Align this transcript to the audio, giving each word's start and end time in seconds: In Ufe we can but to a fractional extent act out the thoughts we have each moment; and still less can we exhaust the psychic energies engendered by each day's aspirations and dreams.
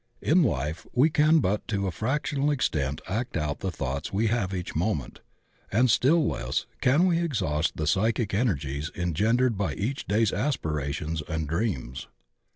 In 0.19 0.41
Ufe 0.41 0.87
we 0.93 1.11
can 1.11 1.41
but 1.41 1.67
to 1.67 1.85
a 1.85 1.91
fractional 1.91 2.49
extent 2.49 3.01
act 3.07 3.37
out 3.37 3.59
the 3.59 3.69
thoughts 3.69 4.11
we 4.11 4.25
have 4.33 4.51
each 4.51 4.75
moment; 4.75 5.19
and 5.71 5.91
still 5.91 6.27
less 6.27 6.65
can 6.81 7.05
we 7.05 7.19
exhaust 7.19 7.77
the 7.77 7.85
psychic 7.85 8.33
energies 8.33 8.89
engendered 8.95 9.59
by 9.59 9.75
each 9.75 10.07
day's 10.07 10.33
aspirations 10.33 11.21
and 11.29 11.47
dreams. 11.47 12.07